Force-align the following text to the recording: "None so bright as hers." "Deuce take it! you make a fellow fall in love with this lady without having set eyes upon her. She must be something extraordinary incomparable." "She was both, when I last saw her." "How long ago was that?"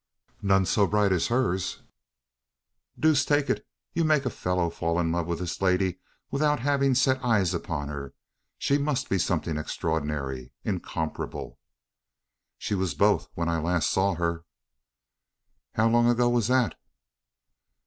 "None 0.41 0.65
so 0.65 0.87
bright 0.87 1.11
as 1.11 1.27
hers." 1.27 1.83
"Deuce 2.99 3.23
take 3.23 3.51
it! 3.51 3.67
you 3.93 4.03
make 4.03 4.25
a 4.25 4.31
fellow 4.31 4.71
fall 4.71 4.99
in 4.99 5.11
love 5.11 5.27
with 5.27 5.37
this 5.37 5.61
lady 5.61 5.99
without 6.31 6.59
having 6.61 6.95
set 6.95 7.23
eyes 7.23 7.53
upon 7.53 7.87
her. 7.89 8.15
She 8.57 8.79
must 8.79 9.11
be 9.11 9.19
something 9.19 9.57
extraordinary 9.57 10.53
incomparable." 10.63 11.59
"She 12.57 12.73
was 12.73 12.95
both, 12.95 13.27
when 13.35 13.47
I 13.47 13.59
last 13.59 13.91
saw 13.91 14.15
her." 14.15 14.43
"How 15.75 15.87
long 15.87 16.09
ago 16.09 16.29
was 16.29 16.47
that?" 16.47 16.79